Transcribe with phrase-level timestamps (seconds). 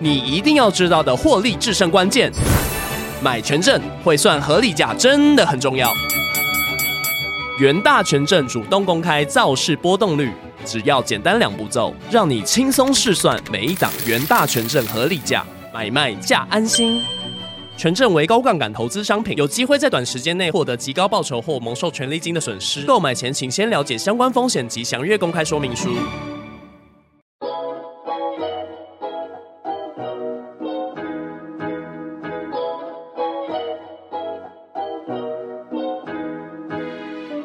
[0.00, 2.32] 你一定要知道的获利制胜关键，
[3.20, 5.92] 买权证会算合理价真的很重要。
[7.58, 10.30] 元大权证主动公开造市波动率，
[10.64, 17.02] 只要简单两步骤，让你轻松试算每一档元大权证合理价，买卖价安心。
[17.76, 22.82] 权证为高杠杆投资商品，有机会在短时间内获得极高报酬或蒙受权利金的损失。
[22.82, 25.88] 购买前请先了解相关风险及详阅公开说明书。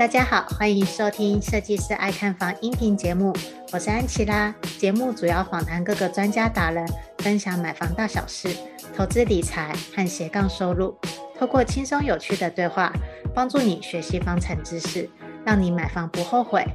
[0.04, 3.34] 大家好，欢迎收听设计师爱看房音频节目，
[3.72, 4.54] 我是安琪拉。
[4.78, 6.86] 节目主要访谈各个专家达人，
[7.20, 8.54] 分享买房大小事、
[8.94, 10.94] 投资理财和斜杠收入，
[11.40, 12.92] 透过轻松有趣的对话，
[13.34, 15.10] 帮助你学习房产知识，
[15.46, 16.66] 让你买房不后悔。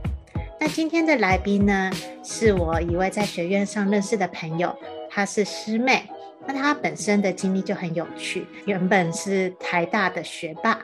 [0.59, 1.91] 那今天的来宾呢，
[2.25, 4.75] 是我一位在学院上认识的朋友，
[5.11, 6.09] 她是师妹。
[6.47, 10.79] 那她本身的经历就很有趣，原本是台大的学霸。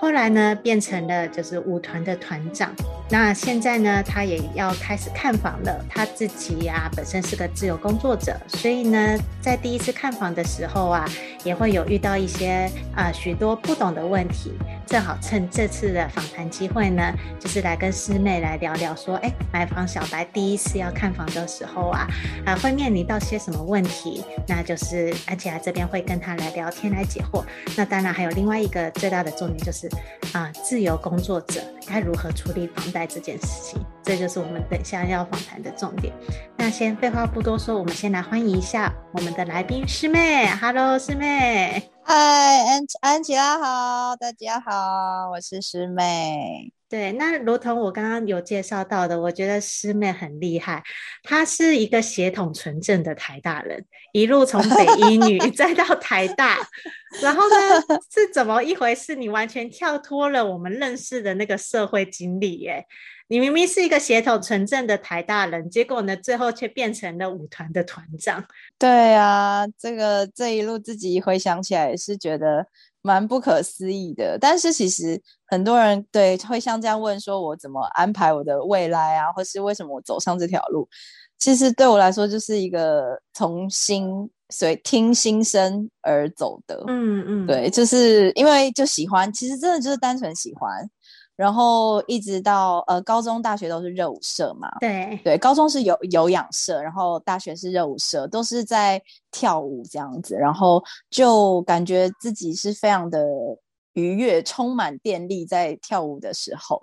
[0.00, 2.74] 后来呢，变成了就是舞团的团长。
[3.10, 5.84] 那现在呢，他也要开始看房了。
[5.90, 11.06] 他自己呀、本身是个自由工作者，所以呢，在第一次看房的时候啊，
[11.44, 14.54] 也会有遇到一些啊、呃、许多不懂的问题。
[14.90, 22.08] 正好趁这次的访谈机会呢，就是来跟师妹来聊聊，说，哎，买房小白第一次要看房的时候啊，
[22.44, 24.24] 啊，会面临到些什么问题？
[24.48, 27.44] 那就是安琪拉这边会跟他来聊天来解惑。
[27.76, 29.88] 那当然还有另外一个最大的重点就是，
[30.32, 36.12] 啊，自由工作者该如何处理房贷这件事情，这就是我们等下要访谈的重点。
[36.56, 40.48] 那先废话不多说，我们先来欢迎一下我们的来宾师妹。
[40.60, 41.80] Hello，师妹。
[42.12, 46.72] 嗨，安安琪拉好，大家好，我是师妹。
[46.88, 50.82] 对，那如同我刚刚有介绍到的，我觉得师妹很厉害，
[51.22, 56.58] 她是一个血统纯正的台大人，一路从北一女 再到台大，
[57.22, 57.80] 然后呢，
[58.12, 59.14] 是怎么一回事？
[59.14, 62.84] 你完全跳脱了我们认识的那个社会经历耶。
[63.30, 68.44] 你明明是一个血统纯正的台大人，结果呢，最后却变成了舞团的团长。
[68.76, 72.66] 对啊，这个这一路自己回想起来也是觉得
[73.02, 74.36] 蛮不可思议的。
[74.36, 80.88] 但是其实很多人对会像这样问说，我怎么安排我的未来啊，或是为什么我走上这条路？
[81.38, 86.82] 其实对我来说，就是一个从心随听心声而走的。
[86.88, 90.90] 嗯嗯，对，就是因为就喜欢，其实真的就是单纯喜欢。
[91.40, 103.24] 然后一直到呃高中、大学都是热舞社嘛，对对，高中是有有氧社，然后大学是热舞社，都是在跳舞这样子，然后就感觉自己是非常的
[103.94, 106.78] 愉悦，充满电力在跳舞的时候，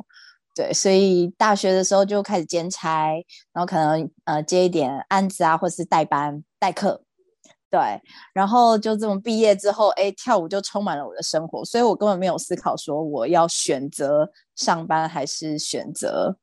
[0.56, 3.14] 对，所以大学的时候就开始兼差，
[3.54, 7.04] 然后可能呃接一点案子啊，或者是代班代课。
[7.70, 7.80] 对，
[8.34, 16.38] 然后就这么毕业之后，哎，跳舞就充满了我的生活，所以我根本没有思考说我要选择上班还是选择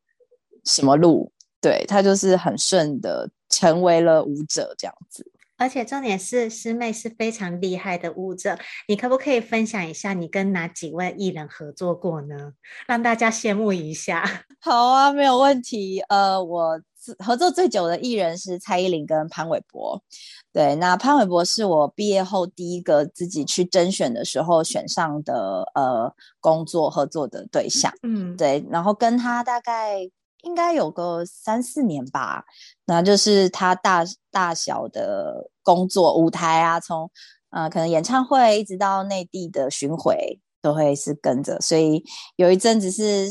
[0.65, 1.33] 什么路。
[1.61, 5.25] 对，他就是很顺的成为了舞者这样子。
[5.57, 8.59] 而且重点是师妹是非常厉害的舞者，
[8.89, 12.53] 你可不可以分享一下你跟哪几位艺人合作过呢？
[12.89, 14.25] 让大家羡慕一下。
[14.61, 16.01] 好啊，没有问题。
[16.09, 16.79] 呃，我
[17.19, 20.03] 合作最久的艺人是蔡依林跟潘玮柏。
[20.53, 27.93] 对，那潘玮柏是我毕业后第一个自己去甄选的时候选上的呃工作合作的对象。
[28.03, 30.11] 嗯，对，然后跟他大概。
[30.47, 32.45] 应该有个三四年吧，
[32.85, 37.11] 那就是他大大小的工作舞台啊，从
[37.49, 42.05] 呃可能演唱会一直到内地的巡回都会是跟着，所以
[42.37, 43.31] 有一阵子是。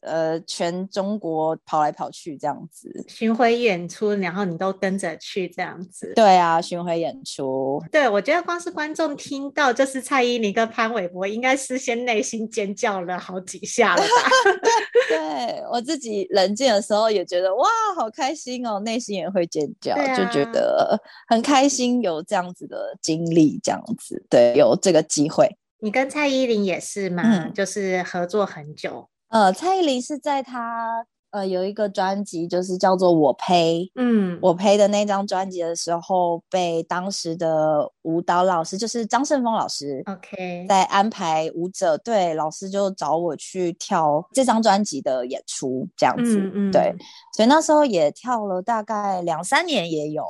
[0.00, 6.12] 呃，全中国跑来跑去这样子，巡回演出，然后你都跟着去这样子。
[6.14, 7.82] 对啊，巡回演出。
[7.90, 14.08] 对，我觉得光是观众听到就是蔡依林跟潘玮柏，应该事先内心尖叫了好几下了吧？
[15.08, 25.56] 对，我自己冷静的时候也觉得哇，好开心哦，内心也会尖叫，啊、就觉得很开心有这样子的经历，这样子，对，有这个机会。
[25.80, 27.22] 你跟蔡依林也是嘛？
[27.24, 29.08] 嗯、就是合作很久。
[29.36, 46.94] 呃，蔡依林是在她呃有一个专辑，就是叫做《我呸》，嗯，我呸的那张专辑的时候，被当时的舞蹈老师，就是张胜峰老师，OK，在安排舞者，对，老师就找我去跳这张专辑的演出，这样子，嗯嗯，对，
[47.36, 50.24] 所以那时候也跳了大概两三年也有，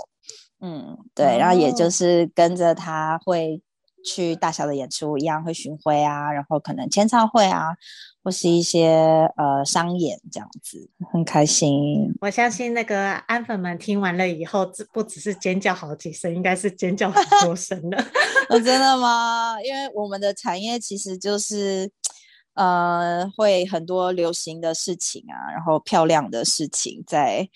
[0.60, 3.62] 嗯，对，然后也就是跟着他会。
[4.08, 7.74] 去大小的演出一样会巡回啊，然后可能签唱会啊，
[8.26, 8.88] 或是一些
[9.36, 12.12] 呃商演这样子，很开心。
[12.20, 18.04] 我相信那个安粉们听完了以后，不只是尖叫好几声，应该是尖叫很多声了。
[18.64, 19.62] 真的吗？
[19.62, 21.88] 因为我们的产业其实就是。
[22.58, 27.46] 呃，会很多流行的事情啊，然后漂亮的事情在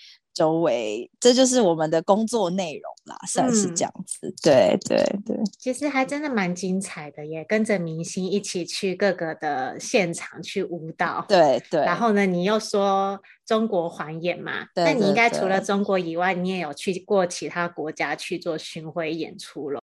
[0.41, 4.27] 周围，这就是我们的工作内容啦，算是这样子。
[4.27, 4.97] 嗯、对对
[5.27, 11.23] 对，其实还真的蛮精彩的耶，跟着明星一起去各个的现场去舞蹈。
[11.29, 11.85] 对对。
[11.85, 19.83] 然后呢，你又说中国环演嘛，那你应该除了中国以外，你也有去过其他国家去做巡回演出了？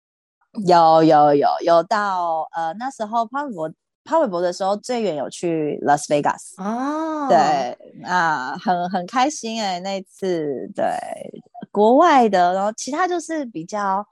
[0.66, 3.70] 有有有有到呃那时候潘博。
[4.06, 7.76] 潘玮柏的时候，最远有去 Las Vegas 哦，对
[8.06, 10.86] 啊，很很开心哎、欸，那次对
[11.72, 14.08] 国外的，然后其他就是比较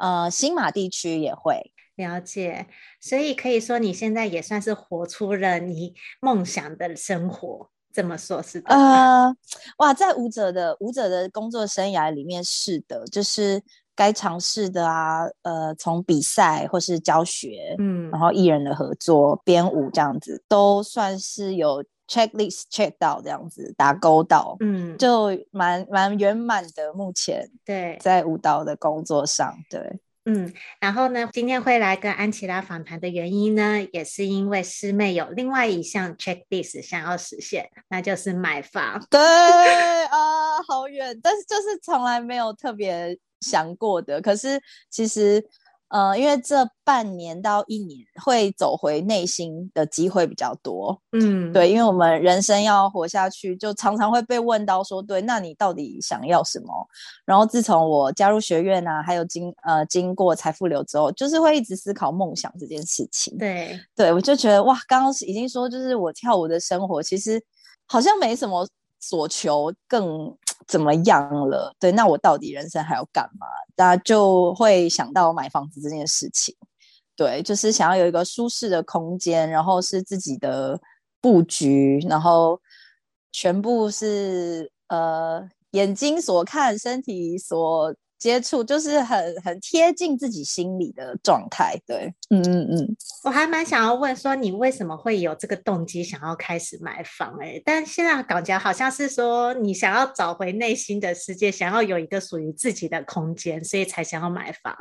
[0.00, 2.66] 呃新马地区也会了解，
[3.00, 8.74] 所以可以说你现在也算是活出了你梦想的生活，这么说是的。
[8.74, 9.32] 呃，
[9.78, 13.62] 哇，在舞者的舞者的工作生涯里面是的，就是。
[13.96, 26.92] 该尝试的啊，呃，从比赛或是教学，嗯，然后艺人的合作、编舞这样子，都算是有 checklist check 到这样子打勾到，嗯，就蛮蛮圆满的。
[26.92, 29.80] 目前对，在舞蹈的工作上，对，
[30.26, 39.02] 嗯，然后呢，今天会来跟安琪拉访谈的原因呢，也是因为师妹有另外一项 checklist 想要实现，那就是买房。
[39.08, 39.18] 对
[40.04, 43.18] 啊，好远，但是就是从来没有特别。
[43.46, 44.60] 想过的，可是
[44.90, 45.44] 其实，
[45.88, 56.66] 呃，因为这半年到一年会走回内心的机会比较多，嗯，对，因为我们人生要活下去，就常常会被问到说，对，那你到底想要什么？
[57.24, 63.38] 然后自从我加入学院啊，还有经呃经过财富流之后，就是会一直思考梦想这件事情。
[63.38, 67.40] 对，对我就觉得哇，刚刚已经说，就是我跳舞的生活，其实
[67.86, 68.68] 好像没什么
[69.08, 70.36] 所求更。
[70.66, 71.72] 怎么样了？
[71.78, 73.46] 对，那我到底人生还要干嘛？
[73.76, 76.52] 大家就会想到买房子这件事情。
[77.14, 80.76] 对，就是想要有一个舒适的空间，然后是自己的
[81.20, 82.60] 布局，然后
[83.30, 87.94] 全部是呃眼睛所看，身体所。
[88.18, 92.96] 接触就是很很贴近自己心里的状态，对，嗯嗯嗯。
[93.24, 97.36] 我还蛮想要问说，你为什么会有这个动机想要开始买房？
[97.38, 97.56] 欸？
[97.56, 104.74] 哎，但现在感觉好像是说你想要找回内心的世界，想要有一个属于自己的空间，所以才想要买房。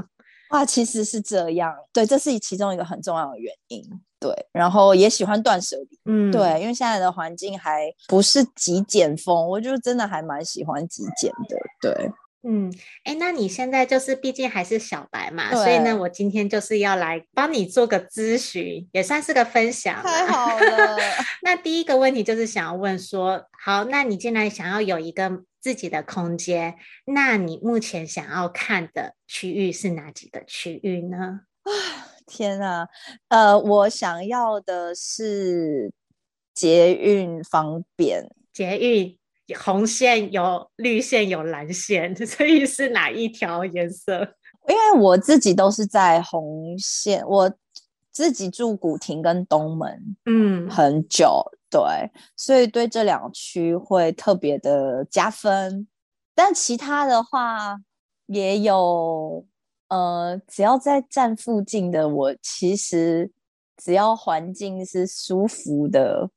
[0.51, 3.83] 哇，其实是这样，对，这是其中一个很重要的原因，
[4.19, 4.31] 对。
[4.51, 12.11] 然后也喜欢断舍离，嗯，对，因为现在的环境还不是极简风，我就真的还蛮喜欢极简的，对。
[12.47, 12.71] 嗯，
[13.03, 19.99] 哎，那你现在就是毕竟还是小白嘛，所以呢，我今天就是要来帮你做个咨询，也算是个分享。
[20.03, 20.95] 太好了。
[21.41, 26.75] 那第一个问题就是想要问说，好，那你既然想要有一个自己的空间，
[27.05, 31.17] 那你目前想要看的区域是哪几个区域呢？
[31.63, 31.71] 啊，
[32.27, 32.87] 天啊，
[33.29, 35.91] 呃，我想要的是
[36.53, 39.17] 捷运方便，捷运。
[39.53, 44.21] 红线有绿线有蓝线， 所以是哪一条颜色？
[44.67, 47.53] 因为我自己都是在红线，我
[48.11, 51.81] 自己住古亭跟东门，嗯，很久，对，
[52.35, 55.87] 所以对这两区会特别的加分。
[56.33, 57.77] 但其他的话
[58.25, 59.45] 也有，
[59.89, 63.31] 呃，只要在站附近的，我其实
[63.77, 66.29] 只要环境是舒服的。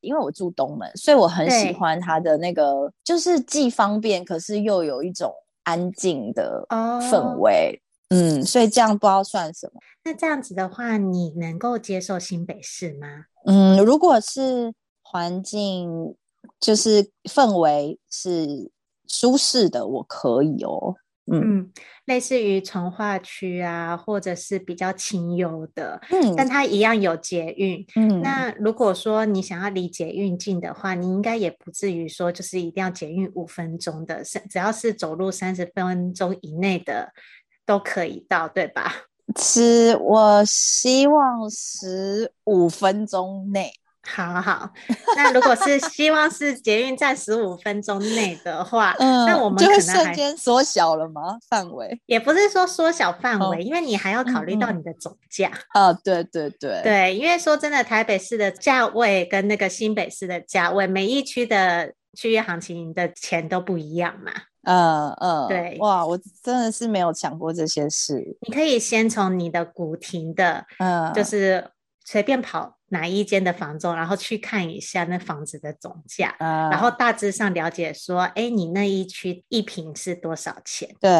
[0.00, 5.32] 因为我住东门，所以我很喜欢它的那个，就是既方便，可是又有一种
[5.64, 7.80] 安静的氛围。
[8.10, 8.18] Oh.
[8.18, 9.80] 嗯，所以这样不知道算什么。
[10.04, 13.06] 那这样子的话，你能够接受新北市吗？
[13.44, 16.16] 嗯，如果是环境，
[16.58, 18.70] 就是氛围是
[19.06, 20.94] 舒适的，我可以哦。
[21.30, 21.72] 嗯，嗯，
[22.06, 27.84] 类似于从化区啊，或者是比较清幽的，嗯，但它一样有捷运。
[27.96, 37.12] 嗯，那如果说你想要离捷运近的话，你应该也不至于说就是一定要捷运五分钟的，是只要是走路三十分钟以内的
[37.66, 38.92] 都可以到，对吧？
[39.38, 43.70] 是，我希望十五分钟内。
[44.02, 44.70] 好好，
[45.16, 51.36] 那如果是希望是捷运站十五分钟内的话，嗯，那我们可能瞬间缩小了吗？
[51.50, 55.50] 范围也不是说缩小范围，哦，因为你还要考虑到你的总价。
[55.72, 64.32] 啊，哦，对对对对，因为说真的，台北市的价位跟那个新北市的价位，每一区的区域行情的钱都不一样嘛。
[64.62, 68.36] 嗯嗯，对，哇，我真的是没有想过这些事。
[68.46, 71.70] 你可以先从你的古亭的，嗯，就是
[72.04, 72.77] 随便跑。
[72.90, 80.88] 哪一间的房中，然后去看一下那房子的总价，嗯，然后大致上了解说，哎，你那一区一平是多少钱？
[81.00, 81.10] 对，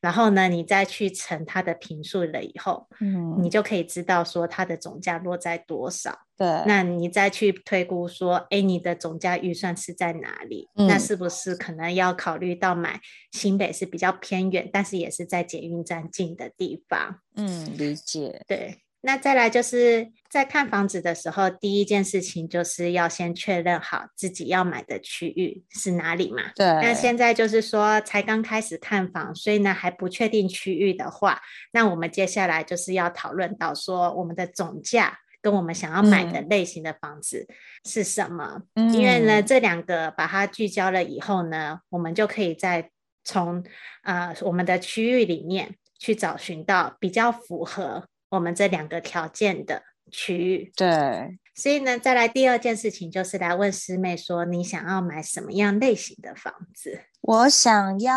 [0.00, 6.18] 然后呢，你再去乘它的平数了以后，嗯，你就可以知道说它的总价落在多少。
[6.36, 10.68] 对，那你再去推估说，哎，你的总价预算是在哪里？
[10.74, 17.20] 嗯，那是不是可能要考虑到买新北是比较偏远，但是也是在捷运站近的地方？
[17.36, 18.42] 嗯，理解。
[18.48, 18.80] 对。
[19.06, 26.42] 那再来就是在看房子的时候，第一件事情就是要先确认好自己要买的区域是哪里嘛。
[26.56, 26.66] 对。
[26.66, 31.38] 那现在就是说才刚开始看房，所以呢还不确定区域的话，
[31.72, 37.46] 那我们接下来就是要讨论到说我们的总价跟我们想要买的类型的房子
[37.84, 38.62] 是什么。
[38.74, 38.90] 嗯。
[38.94, 42.88] 因为呢这两个把它聚焦了以后呢，我们就可以再
[43.22, 43.62] 从
[44.02, 48.06] 呃我们的区域里面去找寻到比较符合。
[48.34, 56.98] 我们这两个条件的区域，对，所以呢，再来第二件事情就是来问师妹说，你想要买什么样类型的房子？
[57.20, 58.12] 我想要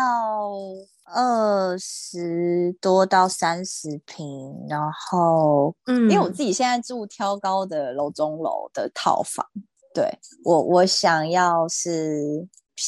[1.04, 9.46] 二十多到三十平，然后，嗯，因为我自己现在住挑高的楼中楼的套房，
[9.94, 12.44] 对，我我想要是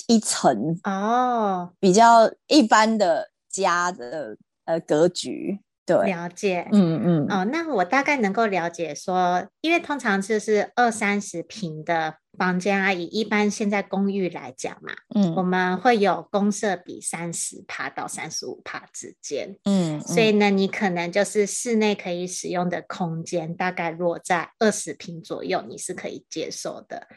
[0.09, 5.61] 一层哦，比较一般的家的呃格局。
[5.99, 27.09] 对，了解，嗯嗯，哦，那我大概能够了解说，因为通常就是二三十平的房间啊，以一般现在公寓来讲嘛，嗯，我们会有公设比三十帕到三十五帕之间，嗯，嗯，所以呢，你可能就是室内可以使用的空间大概落在二十平左右，你是可以接受的。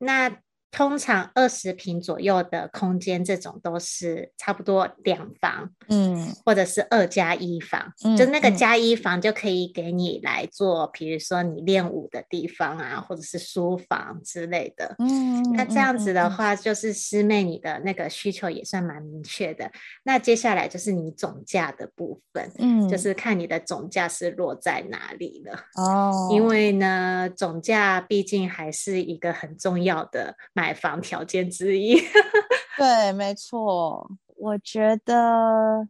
[0.00, 0.30] 那
[0.70, 19.70] 通常二十平左右的空间，这种都是差不多两房，嗯，或者是二加一房，嗯，就那个加一房就可以给你来做，比如说你练舞的地方啊，或者是书房之类的，嗯，那这样子的话，就是师妹你的那个需求也算蛮明确的。
[20.04, 23.14] 那接下来就是你总价的部分，嗯，就是。
[23.18, 26.48] 看你的总价是落在哪里了，哦，因。
[26.48, 30.34] 为呢，总价毕竟还是一个很重要的。
[30.58, 31.94] 买房条件之一，
[32.76, 35.86] 对，没错，我觉得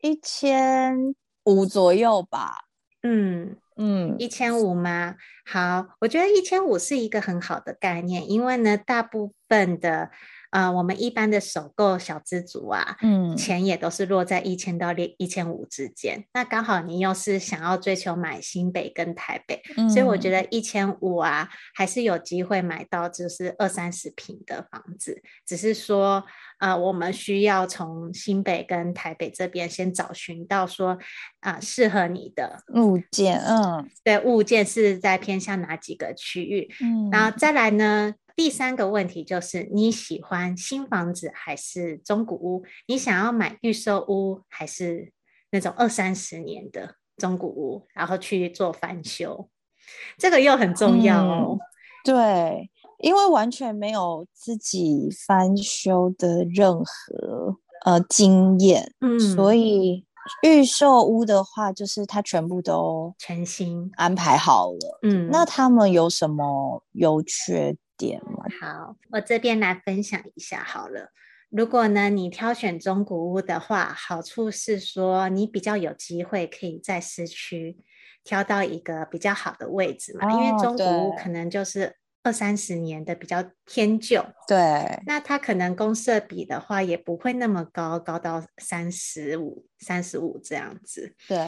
[0.00, 1.14] 一千
[1.44, 2.64] 五左右吧。
[3.04, 5.14] 嗯嗯，一千五吗？
[5.46, 10.10] 好，我觉得一千五是一个很好的概念，因为呢，大部分的。
[10.50, 16.24] 呃，我们一般的首购小资族啊，嗯，钱也都是落在一千到一千五之间。
[16.32, 25.22] 那刚好你又是想要追求买新北跟台北，嗯，所以我觉得一千五啊，还是有机会买到就是二三十平的房子。
[25.46, 26.24] 只是说，
[26.60, 30.98] 呃，我们需要从新北跟台北这边先找寻到说，
[31.40, 36.72] 啊，呃，适合你的物件，嗯，对，物件是在偏向哪几个区域？
[36.80, 38.14] 嗯，然后再来呢？
[38.36, 42.64] 第三个问题就是你喜欢新房子还是中古屋？
[42.86, 45.12] 你想要买预售屋还是
[45.50, 49.50] 那种二三十年的中古屋，然后去做翻修？
[50.16, 51.58] 这个又很重要哦。
[51.58, 51.60] 嗯、
[52.04, 60.06] 对，因为完全没有自己翻修的任何呃经验，嗯，所以
[60.42, 64.98] 预售屋的话，就是它全部都全新安排好了。
[65.02, 68.44] 嗯，那他们有什么优缺点吗？
[68.60, 71.10] 好，我这边来分享一下好了。
[71.48, 77.78] 如果呢，你挑选中古屋的话，好处是说你比较有机会可以在市区
[78.22, 84.24] 挑到一个比较好的位置嘛，哦、因为中古屋可能就是二三十年的比较偏旧。
[84.46, 91.14] 对，那它可能公设比的话也不会那么高，高到三十五、三十五这样子。
[91.28, 91.38] 对，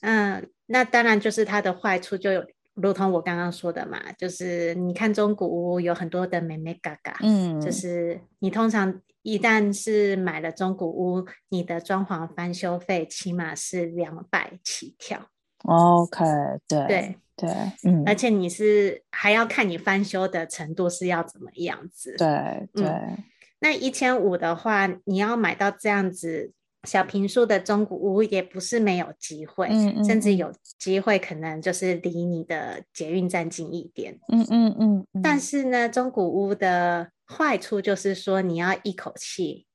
[0.00, 2.44] 嗯，那当然就是它的坏处就有。
[2.78, 15.30] 如同我刚刚说的嘛，就是你看中古屋有很多的美眉嘎嘎，嗯，就是你通常一旦是买了中古屋，你的装潢翻修费起码是两百起跳。
[15.64, 16.22] OK，
[16.68, 17.50] 对对对，
[17.84, 22.14] 嗯，而且你是还要看你翻修的程度是要怎么样子。
[22.16, 23.24] 对对，嗯，
[23.60, 26.52] 那一千五的话，你要买到这样子。
[26.84, 35.06] 小平数的中古屋也不是没有机会，嗯嗯，甚至有机会可能就是离你的捷运站近一点，嗯嗯嗯。
[35.20, 39.66] 但是呢，中古屋的坏处就是说你要一口气，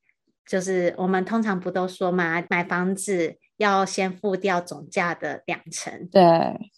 [0.45, 6.07] 就是我们通常不都说嘛，买房子要先付掉总价的两成。
[6.09, 6.21] 对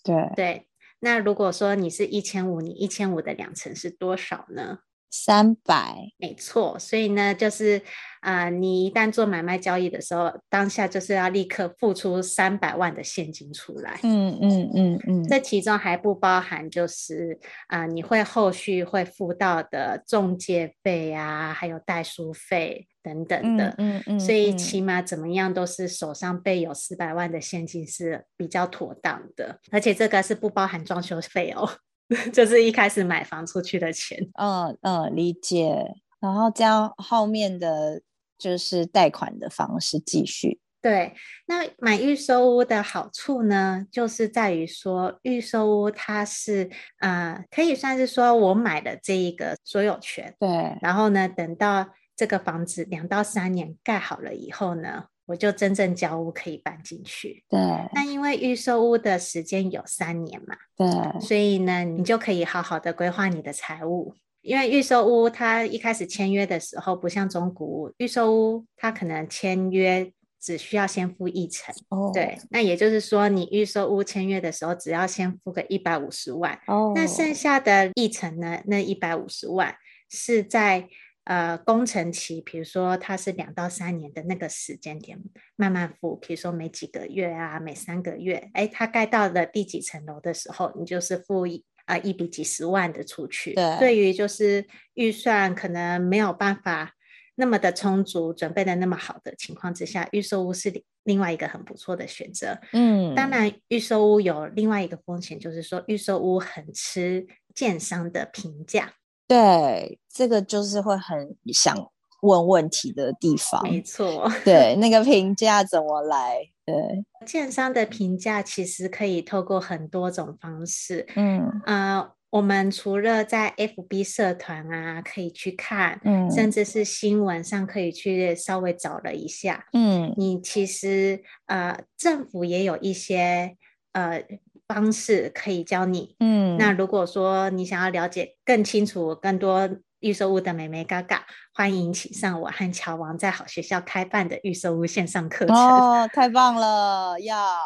[0.04, 0.68] 对对。
[1.04, 4.80] 那如果说你是一千五，你一千五的两成是多少呢？
[5.12, 6.80] 三百，没错。
[6.80, 7.80] 所以呢，就是
[8.22, 14.00] 啊、呃，你一旦做买卖交易的时候，当下就是要立刻付出三百万的现金出来。
[14.02, 22.88] 嗯嗯嗯嗯，这其中还不包含就是啊、呃，你会后续会付到的中介费啊，还有代书费。
[23.04, 31.70] 等等的，嗯嗯，嗯，所以起码怎么样都是手上备有四百万的现金是比较妥当的，而且这个是不包含装修费哦，
[32.32, 34.18] 就是一开始买房出去的钱。
[34.40, 35.94] 嗯嗯，理解。
[36.22, 38.02] 然后这样后面的
[38.38, 40.62] 就是贷款的方式继续。
[40.82, 41.14] 对，
[41.46, 46.70] 那买预售屋的好处呢，就是在于说预售屋它是
[47.00, 50.34] 啊、呃，可以算是说我买的这一个所有权。
[50.40, 51.90] 对，然后呢，等到。
[52.16, 57.44] 这个房子两到三年盖好了以后呢，我就真正交屋可以搬进去。
[57.50, 57.60] 对，
[57.94, 64.14] 那因为预售屋的时间有三年嘛，对，所以呢，你就可以好好的规划你的财务。
[64.42, 71.74] 因为预售屋它一开始签约的时候不像中古屋，预售屋它可能签约只需要先付一成。
[71.90, 76.60] 哦，对，那也就是说你预售屋签约的时候只要先付个一百五十万。
[76.68, 78.62] 哦，那剩下的一成呢？
[78.66, 79.76] 那一百五十万
[80.10, 80.88] 是在。
[81.26, 85.18] 呃，工程期，比如说它是两到三年的那个时间点，
[85.56, 93.54] 慢慢付，比如说每几个月啊，每三个月，哎，它盖到了第几层楼的时候，你就是付一啊、呃、一笔几十万的出去。
[93.54, 96.94] 对，对于就是预算可能没有办法
[97.36, 102.60] 那么的充足，准备的那么好的情况之下，预售屋是另外一个很不错的选择。
[102.74, 107.26] 嗯，当然，预售屋有另外一个风险，就是说预售屋很吃
[107.56, 108.94] 建商的评价。
[109.26, 111.76] 对，这个就是会很想
[112.22, 113.64] 问问题的地方。
[113.64, 116.48] 没错，对，那个评价怎么来？
[116.66, 121.06] 对，建商的评价其实可以透过很多种方式。
[121.16, 133.58] 嗯，呃，我们除了在 FB 社团啊可以去看，嗯，甚至是新闻上可以去稍微找了一下，嗯，你其实呃，政府也有一些
[133.94, 134.24] 呃。
[134.66, 139.70] 方式可以教你，嗯，那如果说你想要了解更清楚、更多
[140.04, 145.56] 预售屋的眉眉嘎嘎，欢迎请上我和乔王在好学校开办的预售屋线上课程。
[145.56, 147.58] 哦，太棒了，要。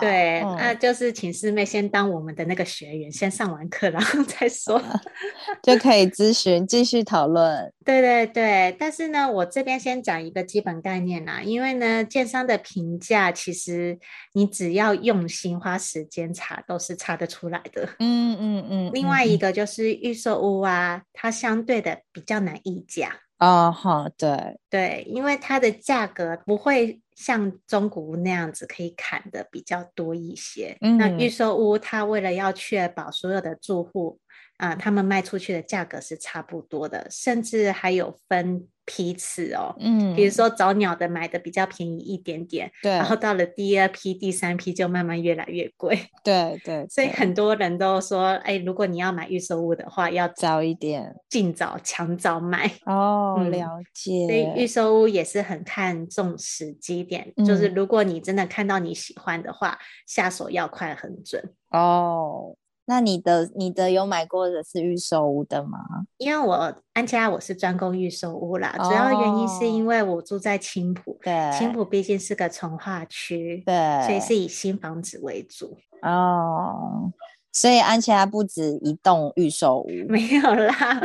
[0.00, 4.80] 对，那、嗯啊、就是请师妹先当我们的那个学员，先上完课，然后再说，
[5.62, 7.72] 就可以咨询继续讨论。
[7.84, 13.98] 对对对，但是呢，我这边先讲一个基本概念啦，因为呢，建商的评价其实
[14.32, 17.88] 你只要用心花时间查，都是查得出来的。
[17.98, 18.90] 嗯嗯嗯。
[18.92, 23.16] 另外一个就是预售屋啊，它相对的比较难议价。
[23.38, 27.00] 哦，好，对对，因为它的价格不会。
[27.14, 34.18] 像中古屋那样子可以砍的比较多一些，嗯、那预售屋它为了要确保所有的住户
[34.64, 38.66] 啊、呃，他们卖出去的价格是差不多的，甚至还有分。
[38.86, 54.26] 批次哦，嗯，比如说早鸟的买的比较便宜一点点，对，然后到了第二批、第三批就慢慢越来越贵，对对，所以很多人都说，哎，如果你要买预售屋的话，要早一点，尽早抢早买哦，了解。
[54.26, 62.54] 所以预售屋也是很看重时机点，嗯，就是如果你真的看到你喜欢的话，下手要快很准哦。
[62.86, 65.78] 那你的你的有买过的是预售屋的吗？
[66.18, 75.76] 因为我安家我是专攻预售屋啦，主要原因是因为我住在青浦，对，青浦毕竟是个从化区，对，所以是以新房子为主。
[76.02, 77.10] 哦，
[77.56, 81.00] 所以安琪拉不止一栋预售屋， 没有啦，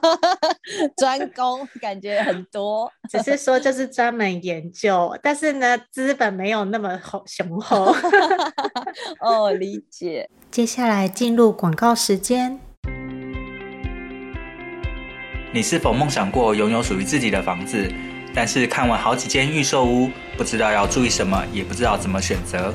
[0.98, 7.96] 专攻感觉很多， 只是说就是专门研究，但是呢，资本没有那么厚雄厚。
[9.20, 10.28] 哦，理解。
[10.50, 12.60] 接下来进入广告时间。
[15.52, 17.90] 你是否梦想过拥有属于自己的房子？
[18.34, 22.74] 但是看完好几间预售屋，不知道要注意什么，也不知道怎么选择？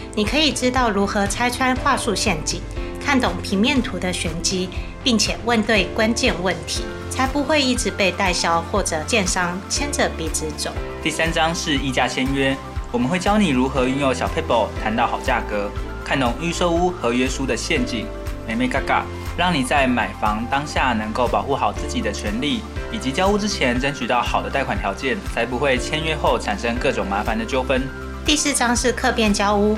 [0.13, 2.61] 你可以知道如何拆穿话术陷阱，
[3.03, 4.69] 看懂平面图的玄机，
[5.01, 10.69] 并且问对关键问题，才不会一直被代销或者建商牵着鼻子走。
[11.01, 12.55] 第三章是议价签约，
[12.91, 15.71] 我们会教你如何运用小 paper 谈到好价格，
[16.03, 18.05] 看懂预售屋合约书的陷阱，
[18.45, 19.05] 眉眉嘎嘎。
[19.37, 27.81] 让你在买房当下能够保护好自己的权利，以及交屋之前争取到好的贷款条件，才不会签约后产生各种麻烦的纠纷。
[28.25, 29.77] 第四章是客变交屋，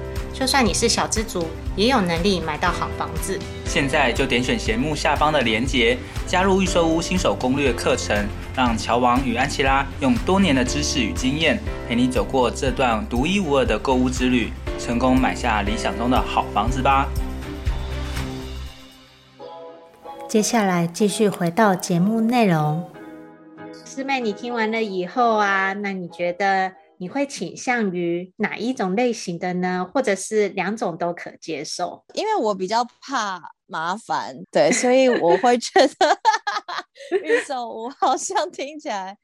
[0.41, 3.37] 就算你是小资族，也有能力买到好房子。
[3.63, 17.07] 现在就点选节目下方的链接，加入预售屋新手攻略课程，让乔王与安琪拉用多年的知识与经验，陪你走过这段独一无二的购物之旅，成功买下理想中的好房子吧。
[20.27, 22.89] 接下来继续回到节目内容。
[23.85, 29.89] 师妹，你听完了以后啊，那你觉得你会倾向于哪一种类型的呢？
[29.91, 32.05] 或者是两种都可接受？
[32.13, 36.19] 因为我比较怕麻烦，对，所以我会觉得
[37.25, 39.17] 预售屋好像听起来，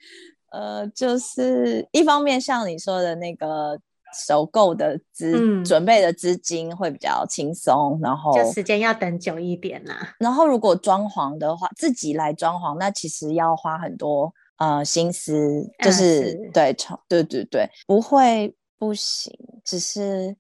[0.52, 3.80] 呃，就是一方面像你说的那个。
[4.26, 10.10] 首购的资、嗯、准备的资金会比较轻松，然后就时间要等久一点啦、啊。
[10.18, 16.76] 然后如果装潢的话，自己来装潢，那其实要花很多呃心思，就是、嗯、是对，
[17.08, 20.36] 对对对，不会不行，只是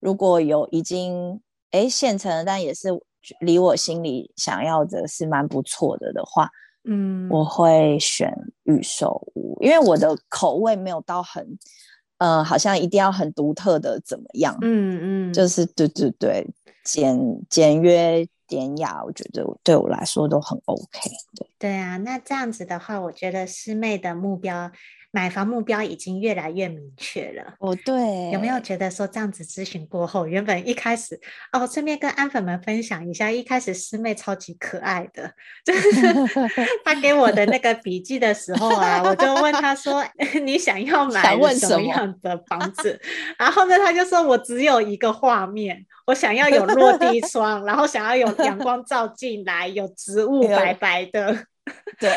[0.00, 2.88] 如果有已经哎现成的，但也是
[3.40, 6.48] 离我心里想要的是蛮不错的的话，
[6.84, 8.32] 嗯，我会选
[8.64, 11.58] 预售屋，因为我的口味没有到很。
[12.18, 14.56] 嗯，好像一定要很独特的怎么样？
[14.60, 16.46] 嗯嗯，就是对对对，
[16.84, 17.18] 简
[17.50, 21.00] 简约典雅，我觉得对我来说都很 OK。
[21.34, 24.70] 对对啊，那这样子的话，我觉得师妹的目标。
[25.14, 27.54] 买房目标已经越来越明确了。
[27.60, 31.20] 哦，对，有没有觉得说这样子咨询过后，原本一开始
[31.52, 35.30] 哦，顺便跟安粉们分享一下，一开始师妹超级可爱的，
[35.64, 35.90] 就是
[36.82, 40.02] 她给我的那个笔记的时候啊，我就问她说
[40.42, 42.98] ：“你想要 买什么样的房子？”
[43.38, 51.44] 然后呢，她就说我只有一个画面，我想要有落地窗，然后想要有阳光照进来，有植物白白的。
[52.00, 52.10] 对，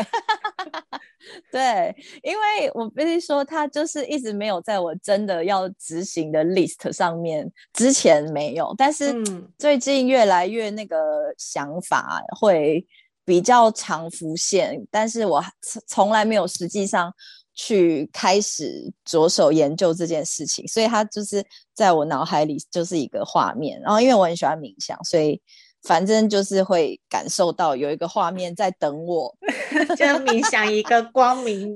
[1.52, 9.14] 对，因为我必须说，他就是一直没有在我真的要执行的 list 上面，之前没有，但是
[9.58, 12.84] 最近越来越那个想法会
[13.24, 15.44] 比较常浮现，但是我
[15.88, 17.14] 从来没有实际上
[17.54, 25.40] 去开始着手研究这件事情，所以他就是在我脑海里就是一个画面，然后因为我很喜欢冥想，所以。
[25.86, 29.34] 反正就是会感受到有一个画面在等我，
[29.96, 31.76] 就冥想一个光明，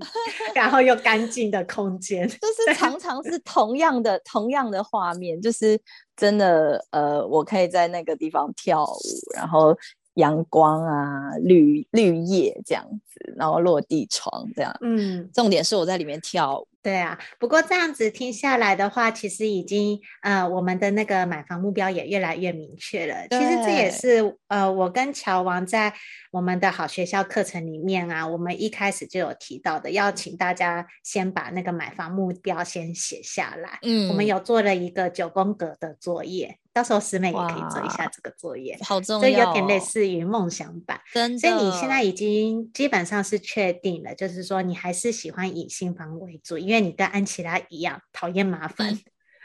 [0.54, 2.36] 然后又干净的空间，就。
[2.68, 5.80] 是常常是同样的同样的画面，就是
[6.16, 9.00] 真的呃，我可以在那个地方跳舞，
[9.36, 9.76] 然后
[10.16, 16.68] 阳光啊，绿绿叶这样子，然后落地窗这样，嗯，重点是我在里面跳舞。
[16.82, 23.28] 对啊，不过这样子听下来的话，其实已经呃，我们的那个买房目标也越来越明确了。
[23.30, 25.94] 其实这也是呃，我跟乔王在
[26.32, 33.80] 我们的好学校课程里面啊，我们一开始就有提到的，要请大家先把那个买房目标先写下来。
[33.82, 36.58] 嗯，我们有做了一个九宫格的作业。
[36.72, 41.02] 到时候师妹也可以做一下这个作业，好重要，这有点类似于梦想版。
[41.12, 48.96] 真的，所以你现在已经基本上是确定了，就是说你还是喜欢以新房为主，因为你跟安琪拉一样讨厌麻烦。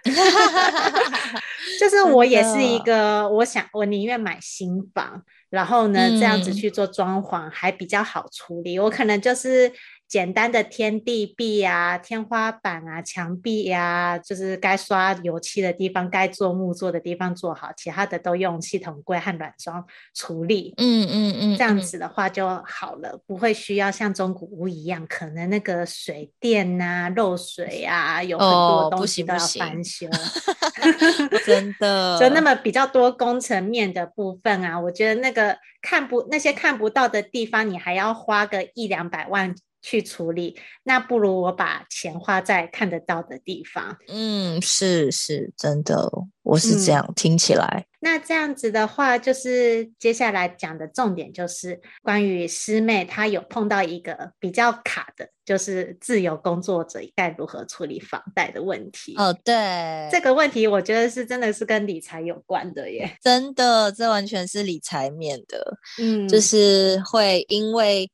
[1.81, 8.79] 就是我也是一个，我想我宁愿买新房，然后呢这样子去做装潢还比较好处理。
[8.79, 9.73] 我可能就是。
[10.15, 20.73] 简单的天地壁啊、天花板啊、墙壁呀、啊，就是该刷油漆的地方、该做木做的地方做好，其他的都用系统柜和软装处理。
[20.77, 30.07] 嗯嗯嗯，这样子的话就好了，不会需要像中古屋一样，可能那个水电啊漏水啊，有很多东西都要翻修。
[30.07, 39.53] 哦、真的，就那么比较多工程面的部分啊，我觉得那个看不那些看不到的地方，你还要花个一两百万。
[39.85, 43.99] 去处理，那不如我把钱花在看得到的地方。
[44.09, 46.11] 嗯，是是，真的，
[46.43, 47.85] 我是这样、嗯、听起来。
[48.01, 59.15] 那这样子的话，就是接下来讲的重点就是关于师妹她有碰到一个比较卡的，就是自由工作者该如何处理房贷的问题。
[59.17, 63.19] 哦，对，这个问题我觉得是真的是跟理财有关的耶。
[63.23, 65.79] 真的，这完全是理财面的。
[65.99, 68.11] 嗯，就是会因为。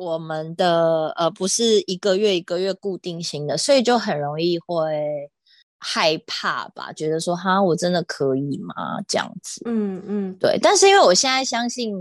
[0.00, 5.30] 我们的呃不是一个月一个月固定型的，所以就很容易会
[5.78, 8.74] 害怕吧，觉得说哈，我真的可以吗？
[9.06, 10.58] 这样子，嗯嗯，对。
[10.62, 11.94] 但是因为我现在相信，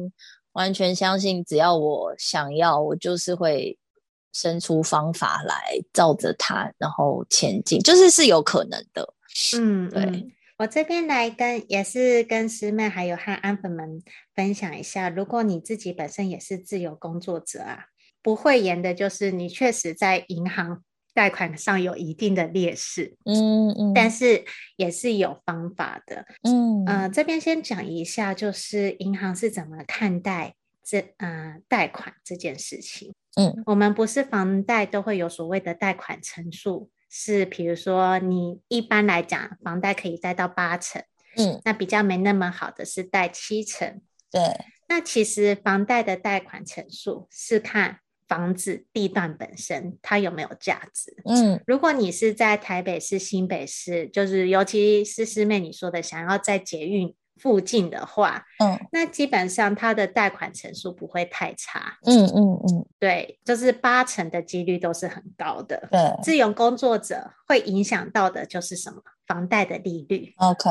[0.54, 3.78] 完全相信，只要我想要，我就是会
[4.32, 9.14] 生出方法来，照着它，然后前进，就是是有可能的。
[9.58, 10.04] 嗯，对。
[10.06, 14.04] 嗯我这边来跟也是跟师妹还有和安粉们
[14.36, 17.86] 分享一下，如果你自己本身也是自由工作者啊，
[18.22, 24.44] 不讳言的就是你确实在银行贷款上有一定的劣势，嗯嗯，但是
[24.76, 26.84] 也是有方法的，嗯。
[26.86, 36.90] 呃，这边先讲一下，就是银行是怎么看待这呃贷款这件事情，嗯，我们不是房贷都会有所谓的贷款成数。
[37.10, 41.04] 是，比如说你一般来讲，房贷可以贷到八成，
[41.36, 44.00] 嗯，那比较没那么好的是贷七成，
[44.32, 44.42] 对。
[44.88, 51.62] 那其实房贷的贷款成数是看房子地段本身它有没有价值，嗯。
[51.66, 57.16] 如果你是在台北市、新北市，就是尤其是师妹你说的，想要在捷运。
[57.40, 65.88] 附近的话，嗯，那基本上它的贷款成数不会太差，嗯嗯嗯，对，就是八成的几率都是很高的。
[65.90, 69.02] 对，自由工作者会影响到的就是什么？
[69.26, 70.34] 房贷的利率。
[70.38, 70.68] OK，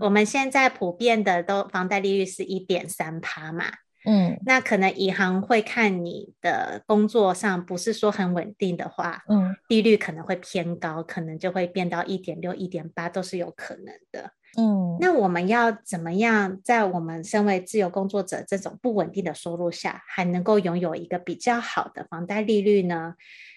[0.00, 3.66] 我们现在普遍的都房贷利率是一点三趴嘛，
[4.06, 14.30] 嗯，那可能银行会看你的工作上不是说很稳定的话，嗯，利率可能会偏高，可能就会变到一点六、一点八都是有可能的。
[14.56, 23.14] 嗯，那我们要怎么样在我们身为自由工作者这种不稳定的收入下，还能够拥有一个比较好的房贷利率呢？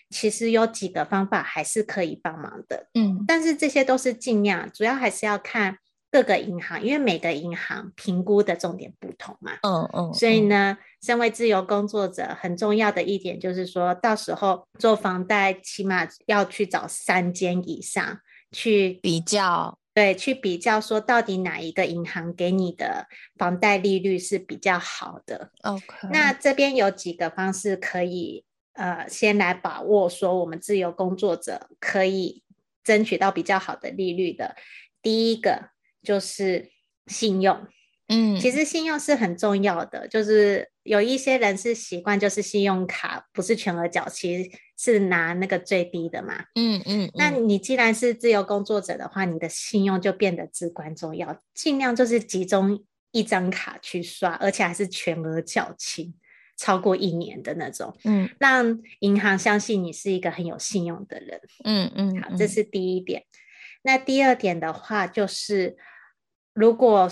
[0.10, 2.88] 其实有几个方法还是可以帮忙的。
[2.94, 5.78] 嗯，但是这些都是尽量，主要还是要看
[6.12, 9.54] 各个银行，因为每个银行评估的重点不同嘛。
[9.64, 10.14] 嗯嗯。
[10.14, 18.20] 所以呢，身为自由工作者，很重要的一点就是说，到时候做房贷，起码要去找三间以上
[18.52, 19.80] 去比较。
[19.94, 25.52] 对，去比较说到底哪一个银行给你的房贷利率是比较好的。
[25.64, 32.42] OK，那这边有几个方式可以呃先来把握，说我们自由工作者可以
[32.84, 34.56] 争取到比较好的利率的。
[35.02, 36.72] 第一个就是
[37.08, 37.68] 信用。
[38.14, 46.44] 嗯，其实信用是很重要的，就是有一些人是习惯就是信用卡不是全额缴，其实是拿那个最低的嘛。
[46.56, 56.14] 嗯嗯，嗯，那你既然是自由工作者的话，你的信用就变得至关重要，尽量就是集中一张卡去刷，而且还是全额缴清，
[56.58, 57.96] 超过一年的那种。
[58.04, 61.40] 嗯，让银行相信你是一个很有信用的人。
[61.64, 63.24] 嗯嗯，嗯，好，这是第一点。
[63.84, 65.78] 那第二点的话，就是
[66.54, 67.10] 如果。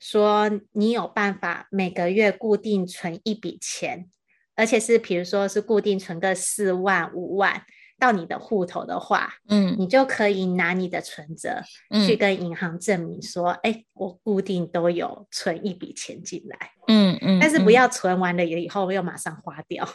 [0.00, 4.08] 说你有办法每个月固定存一笔钱，
[4.56, 7.62] 而且是比如说是固定存个四万五万
[7.98, 11.62] 到你的户头的话，嗯，你就可以拿你的存折
[12.06, 19.86] 去跟银行证明说，哎、嗯，我固定都有存一笔钱进来，嗯嗯，但是不要存完了以后又马上花掉，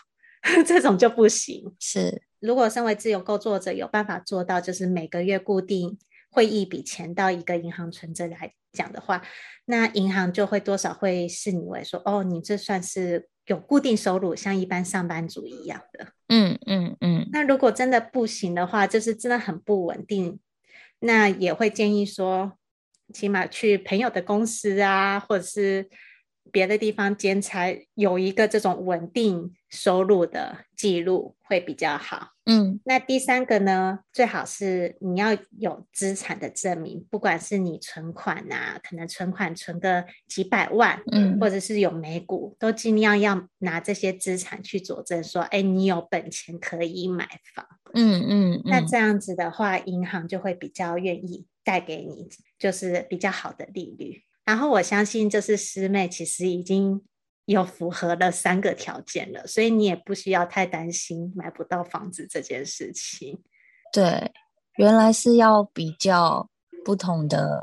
[0.41, 1.73] 嗯、 这种就不行。
[1.79, 5.97] 是，如果身为自由工作者有办法做到，就是每个月固定
[6.35, 9.21] 汇一笔钱到一个银行存折来讲的话。
[9.67, 16.07] 那银行就会多少会视你为说，哦，你这算是有固定收入，像一般上班族一样的。
[16.27, 17.29] 嗯嗯嗯。
[17.31, 20.39] 那如果真的不行的话，就是真的很不稳定，
[20.99, 22.57] 那也会建议说，
[23.13, 25.89] 起码去朋友的公司啊，或者是
[26.51, 32.29] 别的地方兼差，有一个这种稳定收入的记录会比较好。
[32.45, 47.65] 嗯，那第三个呢，最好是你要有资产的证明，不管是你存款啊，可能存款存个几百万，嗯，或者是有美股，都尽量要拿这些资产去佐证，说，哎，你有本钱可以买房。
[47.95, 52.29] 嗯嗯，嗯，那这样子的话，银行就会比较愿意贷给你，
[52.59, 54.21] 就是比较好的利率。
[54.45, 57.03] 然后我相信，就是师妹其实已经
[57.45, 63.41] 有符合了三个条件了，所以你也不需要太担心买不到房子这件事情。
[63.91, 64.31] 对，
[64.77, 66.47] 原来是要比较
[66.85, 67.61] 不同的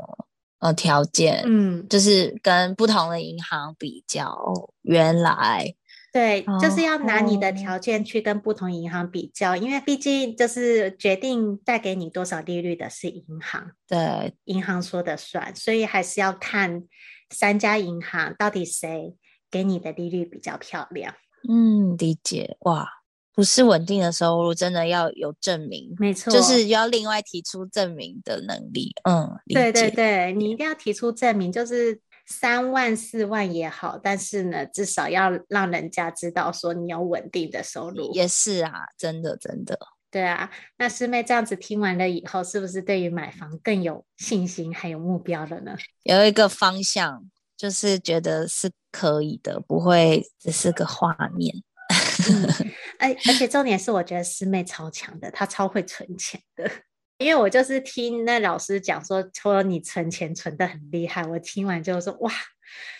[0.59, 4.37] 呃条件，嗯，就是跟不同的银行比较。
[4.81, 5.73] 原来。
[6.13, 16.83] 对，就是要拿你的条件去跟不同银行比较，因为毕竟就是决定贷给你多少利率的是银行，对，银行说的算，所以还是要看
[17.31, 19.15] 三家银行到底谁
[19.49, 21.15] 给你的利率比较漂亮。
[21.49, 22.57] 嗯，理解。
[22.59, 22.87] 哇，
[23.33, 28.91] 不是稳定的收入，真的要有证明，没错，就是要另外提出证明的能力。
[29.09, 31.99] 嗯，对对对，你一定要提出证明，就是。
[32.25, 38.11] 三万四万也好，但是呢，至少要让人家知道说你有稳定的收入。
[38.13, 39.77] 也是啊，真的真的。
[40.09, 45.75] 对啊，那师妹这样子听完了以后，是不是对于买房更有信心，还有目标了呢？
[46.03, 47.23] 有一个方向，
[47.57, 51.63] 就是觉得是可以的，不会只是个画面。
[52.99, 56.69] 哎、嗯，而且重点是，我觉得师妹超强的，她超会存钱的。
[57.19, 62.31] 因为我就是听那老师讲说，说你存钱存的很厉害，我听完就说哇，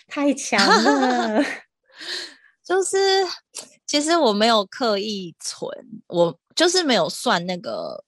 [0.06, 1.42] 太强了。
[2.64, 2.96] 就是
[3.86, 5.68] 其实我没有刻意存，
[6.06, 8.02] 我就是没有算那个，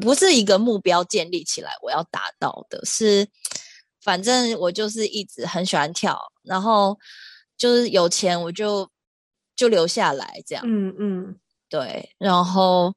[0.00, 3.28] 不是一个目标建立起来我要达到的，是
[4.02, 6.98] 反正我就是一直很喜欢跳，然后
[7.58, 8.88] 就是有钱我就
[9.54, 10.64] 就留下来这样。
[10.66, 12.94] 嗯嗯，对，然后。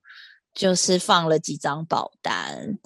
[0.53, 2.77] 就是放了几张保单，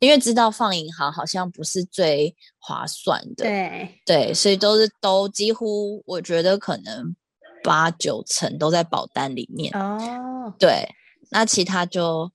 [0.00, 7.14] 因为知道放银行好像不是最划算的，对对，所以都是都几乎我觉得可能
[7.62, 10.52] 八九成都在保单里面哦。
[10.58, 10.88] 对，
[11.30, 12.30] 那其他就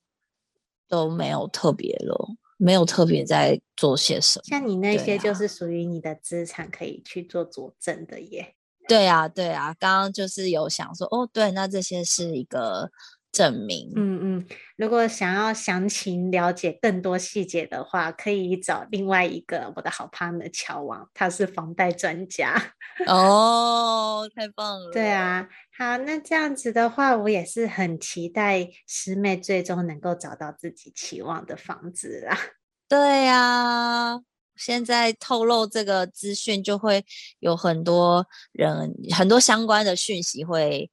[0.88, 4.44] 都没有特别了，没有特别在做些什么。
[4.46, 8.56] 像你那些就是属于你的资产，可以去做佐证的耶。
[8.88, 12.90] 对啊，对啊，刚刚就是有想说，哦，对，那这些是一个。
[13.32, 22.74] 证明，嗯嗯，如果想要详情了解更多细节的话，可以找另外一个我的好 partner 乔王，他是房贷专家。
[23.08, 24.92] 哦，太棒了！
[24.92, 32.38] 对啊，好，那这样子的话，我也是很期待师妹最终能够找到自己期望的房子啦。
[32.90, 34.20] 对啊，
[34.56, 37.06] 现在透露这个资讯，就会
[37.40, 40.90] 有很多人很多相关的讯息会。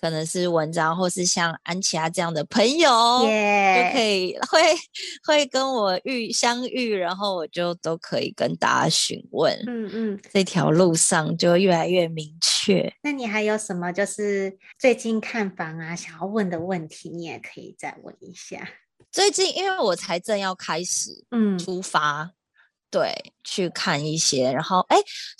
[0.00, 4.58] 可能是文章，或是像安琪拉这样的朋友.就可以会
[5.26, 12.92] 会跟我遇相遇，然后我就都可以跟大家询问，嗯嗯，这条路上就越来越明确。
[13.02, 18.68] 那你还有什么就是最近看房啊想要问的问题，你也可以再问一下。
[19.10, 22.32] 最近因为我才正要开始，嗯，出发。
[22.90, 24.96] 对，去看一些，然后哎，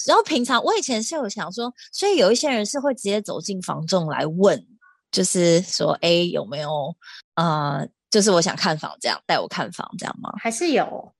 [0.06, 4.66] 然后平常我以前是有想说，所以有一些人是会直接走进房仲来问，
[5.10, 6.94] 就是说，哎，有没有，
[7.34, 10.32] 呃，就是我想看房，这样带我看房，这样吗？
[10.38, 11.12] 还是有。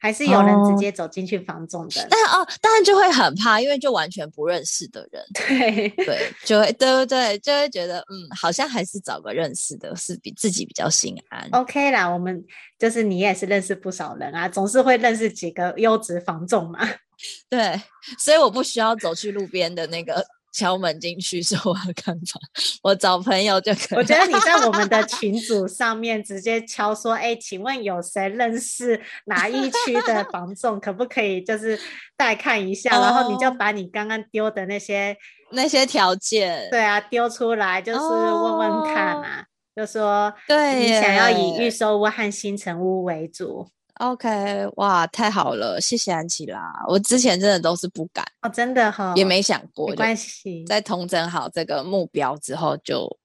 [0.00, 11.48] 还是有人直接走进去房仲的， 哦但哦，当然就会很怕，因为就完全不认识的人，对对，就会对对对，就会觉得嗯，好像还是找个认识的，是比自己比较心安。
[11.52, 12.44] OK 啦，我们
[12.78, 16.80] 就是你也是认识不少人啊，总是会认识几个优质房仲嘛。
[17.48, 17.80] 对，
[18.18, 20.24] 所以我不需要走去路边的那个。
[20.52, 22.40] 敲门进去说我要看房，
[22.82, 23.98] 我找朋友就可以。
[23.98, 31.78] 我觉得你在我们的群组 上面直接敲说：“哎、欸，请问有谁认识哪一区的 房仲，可不可以就是
[32.16, 35.16] 带看一下？”然后你就把你刚刚丢的那些
[35.52, 43.68] 那些条件，对啊，丢出来就是问问看啊，就说对你想要以预售屋和新城屋为主。
[44.02, 46.72] OK，哇，太好了，谢谢安琪拉。
[46.88, 49.88] 我之前真的都是不敢哦，真的哈、哦，也没想过。
[49.90, 53.18] 没关系，在统整好这个目标之后就，就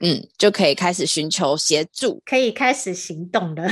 [0.00, 3.66] 嗯，就可以开始寻求协助，可以开始行动了。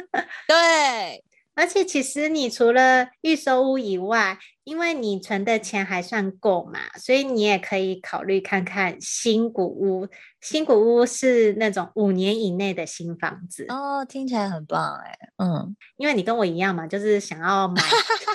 [0.48, 1.22] 对。
[1.54, 10.06] 而且其实你除了预售屋以外，因为你存的钱还算够嘛，所以你也可以考虑看看新古屋。
[10.42, 15.18] 新古屋是那种五年以内的新房子哦，听起来很棒哎。
[15.38, 17.82] 嗯，因为你跟我一样嘛，就是想要买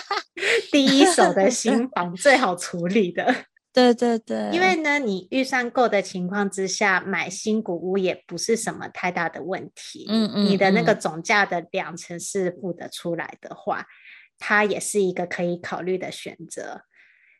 [0.71, 3.33] 第一手的新房，最好处理的。
[3.71, 10.05] 对 对对，因为呢，你预算够的情况之下，买新古屋也不是什么太大的问题。
[10.09, 13.85] 嗯嗯，你的那个总价的两成是付得出来的话，
[14.45, 16.81] 它也是一个可以考虑的选择。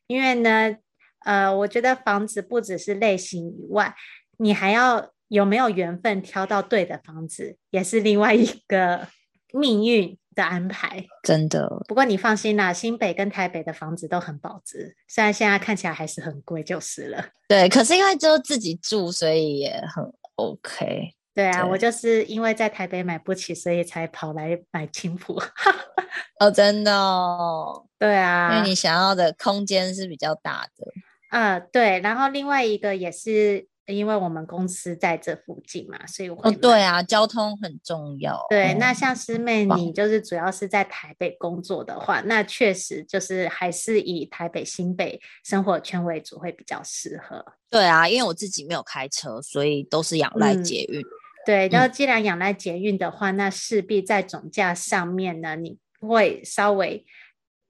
[0.08, 0.78] 因为呢，
[1.26, 3.94] 呃，我觉得房子不只是类型以外，
[4.38, 9.10] 你还要有没有缘分挑到对的房子，也是另外一个
[9.52, 11.06] 命运的安排。
[11.24, 11.68] 真的。
[11.90, 17.32] 不过你放心啦，新北跟台北的房子都很保值，虽然现在看起来还是很贵，就是了。
[17.50, 20.04] 对，可是因为就自己住，所以也很
[20.36, 21.16] OK。
[21.34, 25.42] 对啊，对我就是因为在台北买不起，所以才跑来买青埔。
[26.40, 27.86] 哦，真的哦。
[27.98, 30.86] 对啊，因为你想要的空间是比较大的。
[31.32, 36.52] 呃，对，然后另外一个也是因为我们公司在这附近嘛，所以我会。
[36.52, 38.40] 哦，对啊，交通很重要。
[38.50, 47.44] 对，嗯、那像师妹你就是主要是在台北工作的话，那确实就是还是以台北新北生活圈为主会比较适合。
[47.72, 51.02] 对啊，因为我自己没有开车，所以都是仰赖捷运。
[51.02, 51.04] 嗯、
[51.46, 57.06] 对，然后既然仰赖捷运的话，嗯、那势必在总价上面呢，你会稍微。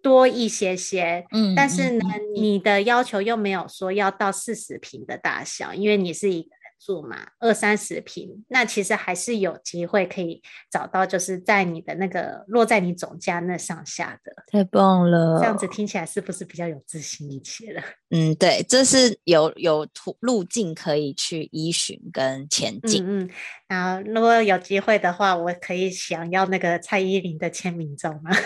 [0.03, 14.33] 多一些些，嗯，但是呢，嗯、你的要求又没有说要到四十平的大小，因为你是一个人住嘛，二三十平，那其实还是有机会可以找到，就是在你的那个落在你总价那上下的。
[14.47, 17.81] 太棒了，这样子听起来是不是比较有自信一些了？
[18.11, 23.03] 嗯，对，这是有有途路径可以去依循跟前进。
[23.03, 23.29] 嗯嗯，
[23.67, 28.31] 然后如果有机会的话，我可以想要那个蔡依林的签名照吗？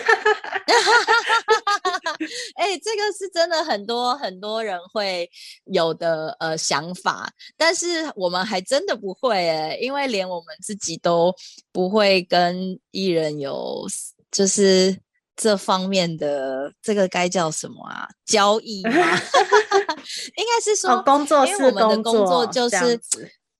[2.58, 5.30] 哎、欸，这个是真的，很多很多人会
[5.66, 11.32] 有的呃想法，但是我们还真的不会哎、欸，因为连我们自己都
[11.70, 13.86] 不会跟艺人有
[14.32, 14.98] 就是
[15.36, 18.90] 这方面的这个该叫什么啊交易吗？
[20.36, 23.00] 应该是说、哦、工作是我们的工作就是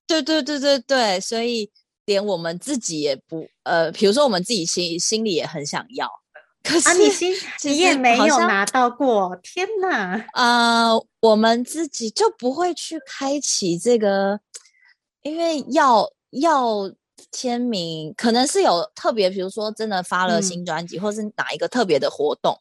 [0.09, 1.71] 对对对对对，所以
[2.05, 6.11] 连我们自己也不呃，比如说我们自己心心里也很想要。
[6.69, 10.23] 可是、啊、你心你也没有拿到过，天哪！
[10.33, 14.39] 啊、呃，我们自己就不会去开启这个，
[15.23, 16.93] 因为要要
[17.33, 22.55] 签名，可能是有特别，比如说真的发了新专辑，嗯、或是哪一个特别的活动，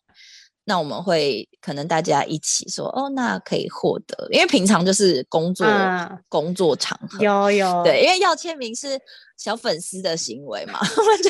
[0.64, 8.98] 那我们会可能大家一起说，哦，那可以获得，因为平常就是工作、啊、工作场合，有有对，因为要签名是
[9.36, 11.30] 小粉丝的行为嘛， 我们就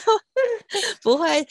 [1.01, 1.47] 不会。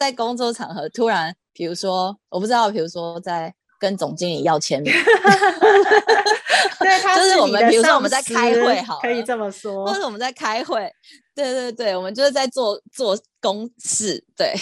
[0.00, 4.90] 在工作场合突然，比如说，我不知道，比如说在跟总经理要签名，
[6.80, 10.90] 对， 他就是我们，比如说我们在开会，好，可以这么说，或者我们在开会，
[11.34, 14.54] 对对对，我们就是在做做公事，对。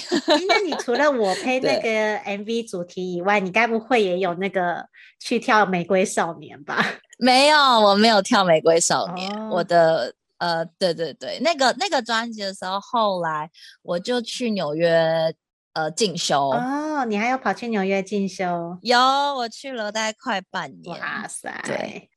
[0.48, 4.84] 那你除了我 配那个 MV 主题以外，你该不会也有那个
[5.20, 6.84] 去跳玫瑰少年吧？
[7.16, 10.12] 没有，我没有跳玫瑰少年，哦、我的。
[10.38, 13.50] 呃，对对对，那个那个专辑的时候，后来
[13.82, 15.34] 我就去纽约
[15.74, 16.50] 呃进修。
[16.50, 18.78] 哦，你还要跑去纽约进修？
[18.82, 20.98] 有，我去了大概快半年。
[20.98, 21.62] 哇塞！
[21.64, 22.10] 对。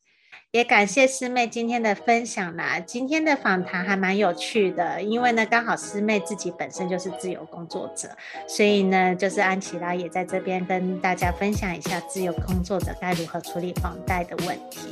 [0.51, 8.09] 也感谢师妹今天的分享啦，今天的访谈还蛮有趣的，因为呢，刚好师妹自己本身就是自由工作者，
[8.49, 14.89] 所以呢，就是安琪拉也在这边跟大家分享一下自由工作者该如何处理房贷的问题。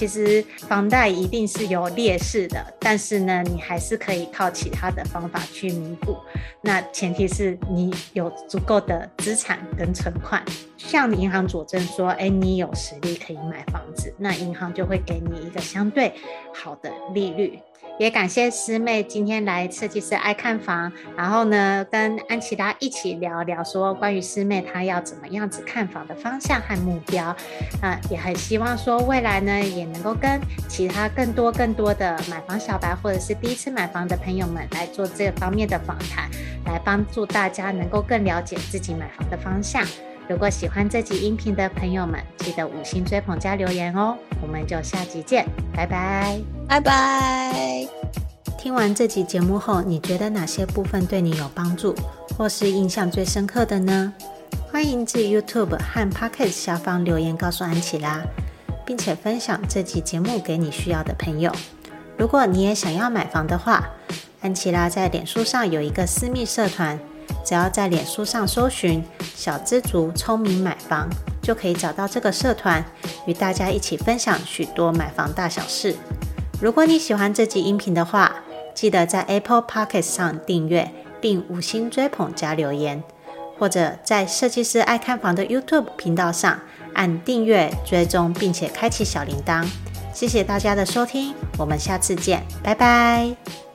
[0.00, 6.16] 其实房贷一定是有劣势的，但是呢，你还是可以靠其他的方法去弥补。
[6.62, 10.42] 那前提是你有足够的资产跟存款，
[10.78, 14.98] 向银行佐证说，哎，你有实力可以买房子，那银行就会。
[15.10, 16.12] 给你一个相对
[16.54, 17.58] 好的利率，
[18.00, 27.26] 也感谢师妹今天来设计师爱看房，然后呢，跟安琪拉一起聊聊说关于师妹她要怎么样子看房的方向和目标，
[27.82, 36.26] 啊、也很希望说未来呢也能够跟其他更多更多的买房小白或者是第一次买房的朋友们来做这方面的访谈，
[36.64, 39.84] 来帮助大家能够更了解自己买房的方向。
[40.30, 44.16] 如果喜欢这集音频的朋友们，记得五星追捧加留言哦！
[44.40, 47.84] 我们就下集见，拜拜，拜拜。
[48.56, 51.96] 听完这集节目后，你觉得哪些部分对你有帮助，
[52.38, 54.14] 或是印象最深刻的呢？
[54.70, 58.22] 欢迎至 YouTube 和 Podcast 下方留言告诉安琪拉，
[58.86, 61.52] 并且分享这集节目给你需要的朋友。
[62.16, 63.84] 如果你也想要买房的话，
[64.42, 66.96] 安琪拉在脸书上有一个私密社团。
[67.44, 69.02] 只要在脸书上搜寻
[69.34, 71.08] “小资族聪明买房”，
[71.42, 72.84] 就可以找到这个社团，
[73.26, 75.96] 与大家一起分享许多买房大小事。
[76.60, 78.36] 如果你喜欢这集音频的话，
[78.74, 83.02] 记得在 Apple Podcast 上订阅并五星追捧加留言，
[83.58, 86.60] 或者在设计师爱看房的 YouTube 频道上
[86.94, 89.66] 按订阅、追踪，并且开启小铃铛。
[90.12, 93.69] 谢谢大家的收听，我们下次见，拜拜。